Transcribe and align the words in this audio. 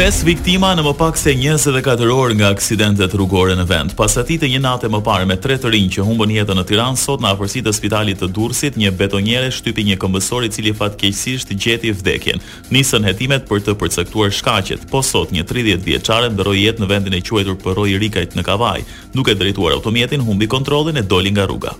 5 0.00 0.22
viktima 0.24 0.70
në 0.72 0.80
më 0.86 0.92
pak 0.96 1.18
se 1.20 1.34
24 1.36 2.08
orë 2.16 2.36
nga 2.38 2.46
aksidentet 2.54 3.12
rrugore 3.18 3.52
në 3.58 3.66
vend. 3.68 3.92
Pas 3.98 4.14
atij 4.22 4.38
të 4.40 4.48
një 4.48 4.60
nate 4.64 4.88
më 4.88 5.02
parë 5.04 5.26
me 5.28 5.36
tre 5.36 5.58
të 5.60 5.74
rinj 5.74 5.90
që 5.98 6.06
humbën 6.06 6.32
jetën 6.38 6.56
në 6.56 6.64
Tiranë, 6.70 6.96
sot 6.96 7.20
në 7.20 7.28
afërsitë 7.34 7.68
të 7.68 7.74
spitalit 7.76 8.20
të 8.22 8.30
Durrësit, 8.32 8.78
një 8.80 8.94
betonjere 8.96 9.52
shtypi 9.52 9.84
një 9.90 9.98
këmbësor 10.00 10.48
i 10.48 10.52
cili 10.56 10.72
fatkeqësisht 10.80 11.52
gjeti 11.60 11.92
vdekjen. 11.98 12.40
Nisën 12.72 13.04
hetimet 13.12 13.44
për 13.50 13.60
të 13.68 13.76
përcaktuar 13.82 14.32
shkaqet. 14.40 14.88
Po 14.88 15.04
sot 15.04 15.36
një 15.36 15.44
30 15.52 15.84
vjeçare 15.84 16.32
ndroi 16.32 16.62
jetë 16.64 16.80
në 16.86 16.90
vendin 16.94 17.20
e 17.20 17.26
quajtur 17.28 17.60
Porroi 17.60 17.92
Rikajt 18.00 18.40
në 18.40 18.48
Kavaj, 18.48 18.88
duke 19.12 19.36
drejtuar 19.36 19.76
automjetin 19.76 20.24
humbi 20.24 20.48
kontrollin 20.48 20.96
e 20.96 21.04
doli 21.12 21.36
nga 21.36 21.44
rruga 21.44 21.76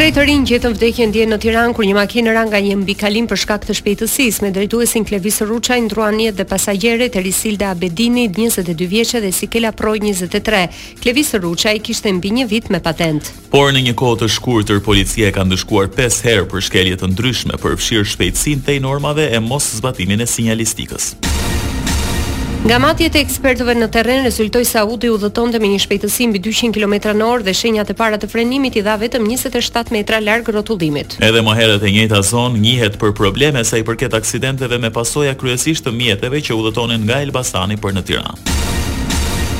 tre 0.00 0.08
të 0.16 0.22
rinj 0.24 0.56
të 0.64 0.68
vdekje 0.72 1.06
ndjen 1.10 1.28
në 1.34 1.36
Tiranë 1.42 1.74
kur 1.76 1.84
një 1.84 1.92
makinë 1.98 2.32
ra 2.32 2.46
nga 2.48 2.56
një 2.64 2.78
mbikalim 2.80 3.26
për 3.28 3.36
shkak 3.42 3.66
të 3.68 3.74
shpejtësisë 3.80 4.46
me 4.46 4.50
drejtuesin 4.54 5.04
Klevis 5.04 5.42
Ruçaj 5.44 5.76
ndruan 5.90 6.16
jetë 6.24 6.38
dhe 6.38 6.46
pasagjerët 6.48 7.18
Erisilda 7.20 7.68
Abedini 7.74 8.24
22 8.38 8.88
vjeçë 8.94 9.20
dhe 9.26 9.32
Sikela 9.36 9.74
Proj 9.76 10.00
23. 10.06 10.64
Klevis 11.04 11.34
Ruçaj 11.44 11.76
kishte 11.84 12.14
mbi 12.16 12.32
një 12.38 12.48
vit 12.54 12.72
me 12.72 12.80
patent. 12.80 13.28
Por 13.52 13.74
në 13.76 13.84
një 13.90 13.96
kohë 14.00 14.22
të 14.22 14.30
shkurtër 14.38 14.80
policia 14.88 15.28
ka 15.36 15.44
ndëshkuar 15.44 15.92
5 16.00 16.22
herë 16.30 16.48
për 16.54 16.64
shkelje 16.70 16.96
të 17.02 17.10
ndryshme 17.12 17.60
përfshirë 17.60 18.08
shpejtësinë 18.14 18.66
dhe 18.70 18.80
normave 18.88 19.28
e 19.36 19.42
mos 19.52 19.68
zbatimin 19.82 20.24
e 20.24 20.28
sinjalistikës. 20.38 21.12
Nga 22.60 22.76
matjet 22.76 23.14
e 23.16 23.20
ekspertëve 23.24 23.72
në 23.72 23.86
terren 23.88 24.20
rezultoi 24.26 24.66
se 24.68 24.76
Audi 24.82 25.08
udhëtonte 25.08 25.56
me 25.64 25.70
një 25.72 25.78
shpejtësi 25.80 26.26
mbi 26.28 26.42
200 26.44 26.74
km/orë 26.76 27.46
dhe 27.46 27.54
shenjat 27.56 27.94
e 27.94 27.96
para 27.96 28.18
të 28.20 28.28
frenimit 28.34 28.76
i 28.76 28.82
dha 28.84 28.98
vetëm 29.00 29.24
27 29.32 29.94
metra 29.96 30.20
larg 30.26 30.52
rrotullimit. 30.52 31.16
Edhe 31.24 31.40
më 31.46 31.56
herët 31.56 31.88
e 31.88 31.94
njëjta 31.96 32.20
zonë 32.34 32.60
njihet 32.66 33.00
për 33.00 33.16
probleme 33.22 33.64
sa 33.64 33.80
i 33.80 33.86
përket 33.88 34.12
aksidenteve 34.20 34.76
me 34.78 34.92
pasoja 34.92 35.32
kryesisht 35.40 35.88
të 35.88 35.96
mjeteve 36.02 36.44
që 36.50 36.60
udhëtonin 36.60 37.08
nga 37.08 37.22
Elbasani 37.24 37.80
për 37.80 37.96
në 37.96 38.06
Tiranë. 38.10 38.49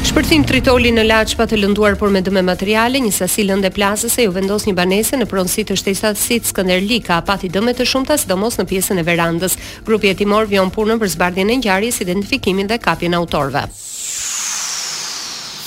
Shpërthim 0.00 0.42
tritoli 0.48 0.90
në 0.96 1.02
laç 1.04 1.34
pa 1.38 1.44
të 1.48 1.56
lënduar 1.60 1.94
por 2.00 2.08
me 2.12 2.20
dëmë 2.24 2.40
materiale, 2.44 2.98
një 3.04 3.12
sasi 3.12 3.42
lëndë 3.46 3.70
plasës 3.76 4.16
e 4.22 4.28
u 4.30 4.32
vendos 4.32 4.64
një 4.66 4.72
banese 4.78 5.14
në 5.20 5.26
pronësi 5.30 5.62
të 5.68 5.74
shtetit 5.78 6.42
Skënderlika, 6.48 7.20
pati 7.28 7.48
dëmë 7.52 7.72
të 7.78 7.84
shumta 7.86 8.14
sidomos 8.18 8.56
në 8.58 8.64
pjesën 8.70 8.96
e 8.96 9.04
verandës. 9.06 9.54
Grupi 9.86 10.08
hetimor 10.10 10.44
vion 10.50 10.70
punën 10.72 10.98
për 11.00 11.08
zbardhjen 11.14 11.50
e 11.52 11.54
ngjarjes, 11.60 12.00
identifikimin 12.06 12.66
dhe 12.72 12.76
kapjen 12.82 13.12
e 13.14 13.18
autorëve. 13.20 13.62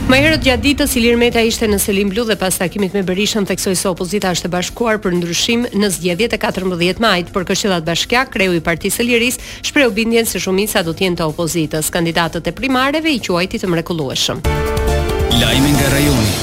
Më 0.08 0.18
herët 0.24 0.42
gjatë 0.48 0.64
ditës 0.64 0.96
Ilir 0.98 1.20
Meta 1.20 1.42
ishte 1.44 1.68
në 1.68 1.78
Selim 1.84 2.10
Blu 2.10 2.24
dhe 2.30 2.38
pas 2.40 2.58
takimit 2.58 2.96
me 2.96 3.04
Berishën 3.06 3.46
theksoi 3.50 3.76
se 3.76 3.92
opozita 3.92 4.32
është 4.34 4.48
e 4.50 4.54
bashkuar 4.56 4.98
për 5.04 5.20
ndryshim 5.20 5.68
në 5.76 5.92
zgjedhjet 6.00 6.34
e 6.34 6.40
14 6.48 7.04
majit, 7.04 7.30
por 7.36 7.44
Këshillat 7.46 7.86
Bashkiak, 7.86 8.32
kreu 8.34 8.56
i 8.56 8.64
Partisë 8.64 9.04
së 9.04 9.08
Lirisë, 9.12 9.54
shprehu 9.70 9.92
bindjen 9.92 10.26
se 10.26 10.40
shumica 10.40 10.82
do 10.88 10.96
të 10.96 11.10
jenë 11.10 11.20
të 11.22 11.28
opozitës. 11.30 11.92
Kandidatët 11.92 12.48
e 12.48 12.56
primareve 12.58 13.12
i 13.12 13.20
quajti 13.20 13.60
të 13.60 13.68
mrekullueshëm. 13.76 14.46
Lajme 15.34 15.70
nga 15.76 15.88
rajoni. 15.92 16.34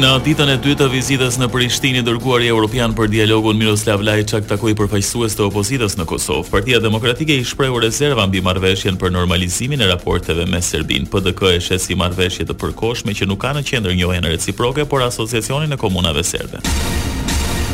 Në 0.00 0.10
ditën 0.24 0.52
e 0.54 0.54
dytë 0.62 0.76
të 0.80 0.86
vizitës 0.92 1.36
në 1.40 1.48
Prishtinë, 1.52 2.00
dërguari 2.06 2.46
europian 2.52 2.92
për 2.96 3.10
dialogun 3.12 3.58
Miroslav 3.60 4.00
Lajçak 4.08 4.46
takoi 4.48 4.76
përfaqësues 4.78 5.34
të 5.36 5.46
opozitës 5.50 5.98
në 5.98 6.06
Kosovë. 6.08 6.48
Partia 6.54 6.78
Demokratike 6.80 7.36
i 7.36 7.44
shprehu 7.44 7.82
rezerva 7.82 8.24
mbi 8.30 8.40
marrëveshjen 8.46 8.96
për 9.02 9.12
normalizimin 9.18 9.82
e 9.84 9.90
raporteve 9.90 10.46
me 10.48 10.62
Serbinë. 10.64 11.10
PDK 11.12 11.52
e 11.58 11.60
sheh 11.68 11.82
si 11.82 11.98
marrëveshje 11.98 12.46
të 12.48 12.56
përkohshme 12.62 13.16
që 13.20 13.26
nuk 13.28 13.42
ka 13.44 13.52
në 13.58 13.66
qendër 13.70 13.98
njohjen 14.00 14.30
reciproke, 14.32 14.86
por 14.88 15.02
asociacionin 15.10 15.74
e 15.74 15.80
komunave 15.82 16.22
serbe. 16.24 16.62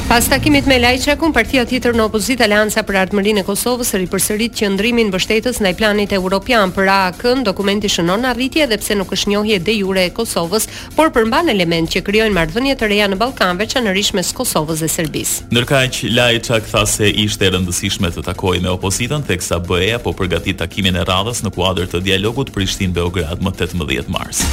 Pas 0.09 0.29
takimit 0.29 0.67
me 0.69 0.77
Lajçakun, 0.77 1.33
partia 1.33 1.63
tjetër 1.65 1.95
në 1.97 2.05
opozitë 2.11 2.45
Alianca 2.45 2.83
për 2.85 2.97
Ardhmërinë 3.03 3.41
e 3.41 3.45
Kosovës 3.49 3.95
ripërsërit 3.99 4.53
qendrimin 4.59 5.09
mbështetës 5.09 5.63
ndaj 5.65 5.73
planit 5.79 6.13
evropian 6.13 6.75
për 6.77 6.91
AK, 6.93 7.23
dokumenti 7.47 7.89
shënon 7.91 8.29
arritje 8.29 8.67
edhe 8.67 8.77
pse 8.83 8.99
nuk 9.01 9.15
është 9.17 9.33
njohje 9.33 9.59
de 9.65 9.79
jure 9.79 10.05
e 10.05 10.13
Kosovës, 10.15 10.69
por 10.95 11.09
përmban 11.17 11.49
element 11.55 11.89
që 11.95 12.05
krijojnë 12.05 12.37
marrëdhënie 12.37 12.77
të 12.77 12.91
reja 12.93 13.09
në 13.15 13.19
Ballkan 13.23 13.57
veçanërisht 13.59 14.13
mes 14.19 14.35
Kosovës 14.37 14.85
dhe 14.85 14.93
Serbisë. 14.93 15.49
Ndërkaq 15.49 16.03
Lajçak 16.13 16.69
tha 16.69 16.85
se 16.87 17.09
ishte 17.09 17.49
e 17.49 17.55
rëndësishme 17.57 18.13
të 18.15 18.27
takojë 18.29 18.61
me 18.67 18.75
opozitën 18.77 19.25
teksa 19.27 19.59
BE-ja 19.65 20.03
po 20.05 20.13
përgatit 20.21 20.61
takimin 20.61 21.01
e 21.01 21.07
radhës 21.09 21.41
në 21.49 21.55
kuadër 21.57 21.89
të 21.95 22.05
dialogut 22.11 22.53
Prishtinë-Beograd 22.55 23.41
më 23.41 23.57
18 23.57 24.13
mars. 24.13 24.45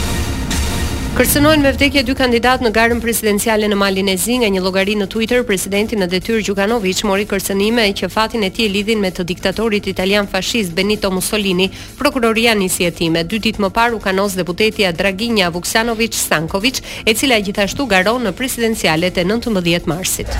Kërcënojnë 1.12 1.60
me 1.68 1.72
vdekje 1.76 2.06
dy 2.08 2.14
kandidat 2.16 2.62
në 2.64 2.70
garën 2.72 3.02
presidenciale 3.04 3.68
në 3.68 3.76
Malin 3.76 4.08
e 4.08 4.14
Zi, 4.16 4.38
nga 4.40 4.48
një 4.48 4.62
llogari 4.64 4.94
në 4.96 5.10
Twitter 5.12 5.42
presidenti 5.46 5.98
në 6.00 6.08
detyrë 6.08 6.46
Gjukanoviç 6.48 7.02
mori 7.04 7.26
kërcënime 7.28 7.84
që 8.00 8.08
fatin 8.14 8.46
e 8.48 8.50
tij 8.56 8.70
lidhin 8.72 9.02
me 9.04 9.12
të 9.12 9.26
diktatorit 9.28 9.90
italian 9.92 10.30
fashist 10.32 10.72
Benito 10.78 11.12
Mussolini. 11.12 11.68
Prokuroria 12.00 12.54
nisi 12.56 12.88
hetimë 12.88 13.26
dy 13.28 13.42
ditë 13.44 13.60
më 13.66 13.74
parë 13.76 14.00
u 14.00 14.00
kanos 14.00 14.38
deputetja 14.40 14.94
Draginja 14.96 15.50
Vuksanoviç-Stankoviç, 15.52 16.80
e 17.04 17.12
cila 17.14 17.42
gjithashtu 17.44 17.90
garon 17.92 18.24
në 18.24 18.32
presidencialet 18.40 19.20
e 19.20 19.28
19 19.28 19.92
marsit. 19.92 20.32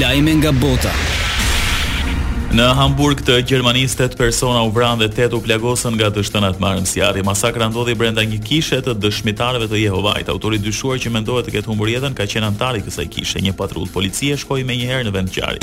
Lajme 0.00 0.34
nga 0.42 0.50
Bota. 0.58 0.90
Në 2.54 2.64
Hamburg 2.78 3.18
të 3.26 3.40
Gjermanisë 3.50 4.04
8 4.04 4.14
persona 4.14 4.60
u 4.62 4.68
vranë 4.70 5.02
dhe 5.10 5.24
8 5.26 5.32
u 5.34 5.40
plagosën 5.42 5.96
nga 5.98 6.06
të 6.14 6.22
shtënat 6.28 6.60
marë 6.62 6.84
në 6.84 7.24
Masakra 7.26 7.66
ndodhi 7.66 7.96
brenda 7.98 8.22
një 8.22 8.38
kishe 8.46 8.78
të 8.78 8.94
dëshmitarëve 9.02 9.66
të 9.72 9.80
Jehovajt. 9.80 10.28
Autorit 10.30 10.62
dyshuar 10.62 11.00
që 11.02 11.10
mendojë 11.16 11.48
të 11.48 11.54
këtë 11.56 11.70
humbur 11.72 11.90
jetën 11.90 12.14
ka 12.14 12.28
qenë 12.30 12.46
antari 12.52 12.78
i 12.78 12.84
kësaj 12.86 13.08
kishe. 13.10 13.42
Një 13.42 13.56
patrullë 13.58 13.90
policie 13.90 14.36
shkoi 14.38 14.62
me 14.64 14.76
në 14.86 15.10
vend 15.16 15.34
qari. 15.34 15.58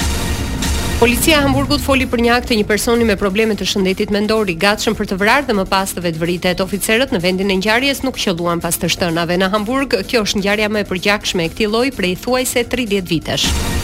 Policia 1.00 1.38
e 1.40 1.46
Hamburgut 1.48 1.80
foli 1.82 2.06
për 2.12 2.26
një 2.28 2.34
akt 2.38 2.52
të 2.52 2.58
një 2.60 2.66
personi 2.68 3.08
me 3.08 3.16
probleme 3.18 3.56
të 3.58 3.66
shëndetit 3.72 4.12
mendor 4.12 4.52
i 4.52 4.60
gatshëm 4.60 4.92
për 5.00 5.08
të 5.14 5.20
vrarë 5.24 5.48
dhe 5.48 5.56
më 5.62 5.66
pas 5.72 5.96
të 5.96 6.04
vetvritet 6.10 6.60
oficerët 6.62 7.16
në 7.16 7.22
vendin 7.24 7.54
e 7.56 7.62
ngjarjes 7.62 8.04
nuk 8.04 8.20
qelluan 8.20 8.60
pas 8.62 8.76
të 8.78 8.92
shtënave 8.98 9.40
në 9.40 9.48
Hamburg. 9.56 9.96
Kjo 10.12 10.26
është 10.28 10.44
ngjarja 10.44 10.68
më 10.70 10.84
e 10.84 10.90
përgjithshme 10.92 11.48
e 11.48 11.54
këtij 11.56 11.72
lloji 11.72 11.96
prej 11.98 12.18
thuajse 12.28 12.66
30 12.76 13.14
vitesh 13.14 13.80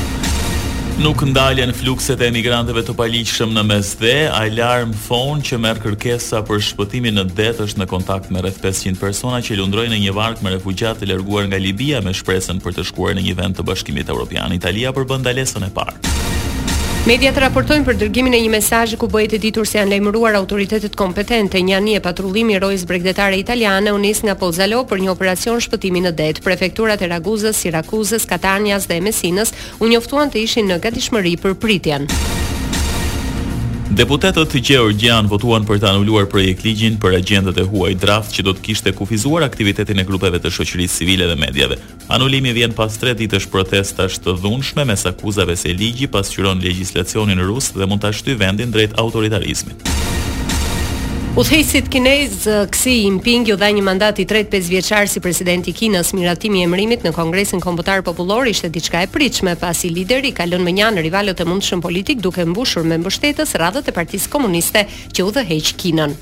nuk 1.02 1.22
ndalen 1.24 1.74
flukset 1.78 2.22
e 2.22 2.26
emigrantëve 2.32 2.82
të 2.88 2.94
paligjshëm 2.98 3.52
në 3.54 3.64
mes 3.70 3.92
dhe 4.02 4.14
alarm 4.34 4.94
fon 5.06 5.44
që 5.46 5.60
merr 5.62 5.82
kërkesa 5.84 6.40
për 6.48 6.64
shpëtimin 6.70 7.20
në 7.20 7.26
det 7.38 7.52
është 7.68 7.84
në 7.84 7.88
kontakt 7.94 8.32
me 8.34 8.42
rreth 8.42 8.58
500 8.66 8.98
persona 9.02 9.42
që 9.46 9.60
lundrojnë 9.60 9.94
në 9.94 10.02
një 10.08 10.16
bark 10.18 10.42
me 10.46 10.56
refugjat 10.58 11.02
të 11.04 11.12
larguar 11.12 11.50
nga 11.52 11.62
Libia 11.62 12.02
me 12.02 12.16
shpresën 12.18 12.62
për 12.66 12.80
të 12.80 12.88
shkuar 12.90 13.18
në 13.18 13.28
një 13.30 13.38
vend 13.40 13.60
të 13.62 13.68
Bashkimit 13.70 14.10
Evropian. 14.14 14.58
Italia 14.58 14.96
përbën 14.98 15.20
bëndalesën 15.20 15.70
e 15.70 15.74
parë. 15.76 16.17
Media 17.08 17.30
të 17.32 17.40
raportojnë 17.40 17.86
për 17.88 17.96
dërgimin 18.02 18.34
e 18.36 18.40
një 18.44 18.50
mesajë 18.52 18.98
ku 19.00 19.08
bëjt 19.08 19.38
e 19.38 19.38
ditur 19.46 19.64
se 19.70 19.78
janë 19.80 19.94
lejmëruar 19.94 20.36
autoritetet 20.36 20.96
kompetente, 21.00 21.62
një 21.64 21.78
anije 21.78 22.02
patrullimi 22.04 22.58
rojës 22.60 22.84
bregdetare 22.90 23.40
italiane 23.40 23.94
nis 24.04 24.20
nga 24.28 24.36
Pozalo 24.36 24.82
për 24.92 25.06
një 25.06 25.14
operacion 25.14 25.62
shpëtimi 25.64 26.04
në 26.04 26.12
det. 26.20 26.34
Prefekturat 26.44 27.00
e 27.00 27.08
Raguzës, 27.14 27.62
Sirakuzës, 27.64 28.28
Katanias 28.28 28.90
dhe 28.92 29.00
Mesinës 29.08 29.56
u 29.80 29.88
njoftuan 29.88 30.36
të 30.36 30.44
ishin 30.50 30.68
në 30.68 30.82
gatishmëri 30.84 31.38
për 31.48 31.56
pritjen. 31.64 32.10
Deputetët 33.98 34.38
e 34.38 35.12
votuan 35.26 35.64
për 35.66 35.80
të 35.82 35.88
anuluar 35.90 36.28
projekt 36.30 36.62
ligjin 36.64 37.00
për 37.02 37.16
agjendat 37.18 37.58
e 37.58 37.64
huaj 37.66 37.96
draft 37.98 38.32
që 38.36 38.44
do 38.46 38.54
të 38.54 38.62
kishte 38.68 38.92
kufizuar 38.94 39.42
aktivitetin 39.44 39.98
e 40.00 40.06
grupeve 40.06 40.38
të 40.38 40.52
shoqërisë 40.54 40.98
civile 41.00 41.26
dhe 41.32 41.36
mediave. 41.42 41.78
Anulimi 42.14 42.54
vjen 42.54 42.78
pas 42.78 42.94
3 43.02 43.16
ditësh 43.24 43.50
protestash 43.50 44.22
të 44.22 44.38
dhunshme 44.44 44.86
mes 44.86 45.06
akuzave 45.10 45.58
se 45.58 45.74
ligji 45.74 46.12
pasqyron 46.14 46.62
legjislacionin 46.68 47.42
rus 47.50 47.72
dhe 47.74 47.90
mund 47.90 48.06
ta 48.06 48.14
shtyë 48.14 48.38
vendin 48.46 48.76
drejt 48.78 48.94
autoritarizmit. 49.02 49.82
Udhëheqësit 51.38 51.86
kinez 51.94 52.38
eh, 52.50 52.64
Xi 52.74 52.94
Jinping 53.04 53.46
u 53.54 53.58
dha 53.62 53.68
një 53.70 53.84
mandat 53.86 54.18
i 54.18 54.24
tretë 54.26 54.50
pesë 54.56 54.72
vjeçar 54.72 55.06
si 55.06 55.22
president 55.22 55.68
i 55.70 55.74
Kinës. 55.78 56.10
Miratimi 56.18 56.64
i 56.64 56.66
emërimit 56.66 57.04
në 57.06 57.12
Kongresin 57.14 57.62
Kombëtar 57.62 58.02
Popullor 58.02 58.48
ishte 58.50 58.72
diçka 58.74 59.04
e 59.06 59.10
pritshme 59.14 59.52
pasi 59.62 59.92
lideri 59.94 60.32
ka 60.34 60.48
lënë 60.50 60.66
mënjan 60.66 60.96
rivalët 61.06 61.38
e 61.38 61.46
mundshëm 61.46 61.84
politik 61.86 62.24
duke 62.26 62.42
mbushur 62.42 62.88
me 62.90 62.98
mbështetës 63.04 63.54
radhët 63.62 63.92
e 63.92 63.94
Partisë 63.94 64.32
Komuniste 64.34 64.82
që 65.14 65.28
udhëheq 65.28 65.70
Kinën. 65.84 66.16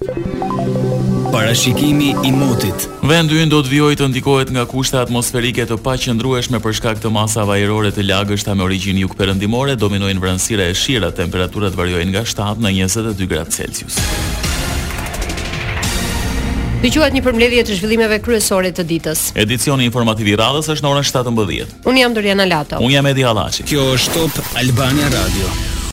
Parashikimi 1.31 2.09
i 2.27 2.33
motit. 2.35 2.83
Vendi 3.07 3.39
ynë 3.39 3.53
do 3.56 3.62
të 3.63 3.71
vijojë 3.71 4.00
të 4.03 4.09
ndikohet 4.12 4.51
nga 4.56 4.65
kushte 4.67 5.00
atmosferike 5.00 5.63
të 5.71 5.79
paqëndrueshme 5.85 6.59
për 6.63 6.75
shkak 6.81 7.00
të 7.06 7.13
masave 7.15 7.56
ajrore 7.62 7.94
të 7.95 8.03
lagështa 8.12 8.51
me 8.59 8.67
origjinë 8.67 9.06
jugperëndimore, 9.07 9.77
dominojnë 9.79 10.25
vranësira 10.25 10.67
e 10.67 10.75
shira, 10.75 11.13
temperaturat 11.15 11.79
variojnë 11.79 12.12
nga 12.17 12.25
7 12.27 12.59
në 12.67 12.75
22 12.81 13.29
gradë 13.31 13.57
Celsius. 13.62 14.01
Dëgjuat 16.85 17.15
një 17.17 17.21
përmbledhje 17.25 17.61
të 17.65 17.75
zhvillimeve 17.79 18.19
kryesore 18.21 18.69
të 18.77 18.83
ditës. 18.91 19.21
Edicioni 19.41 19.87
informativ 19.89 20.29
i 20.29 20.37
radhës 20.37 20.69
është 20.75 20.85
në 20.85 20.91
orën 20.93 21.07
17:00. 21.09 21.71
Unë 21.89 22.03
jam 22.03 22.13
Doriana 22.17 22.45
Lato. 22.45 22.77
Unë 22.77 22.99
jam 22.99 23.09
Edi 23.09 23.25
Hallaçi. 23.25 23.65
Kjo 23.65 23.87
është 23.97 24.19
Top 24.37 24.57
Albania 24.61 25.09
Radio. 25.17 25.75